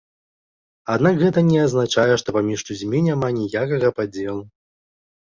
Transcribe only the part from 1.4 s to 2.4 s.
не азначае, что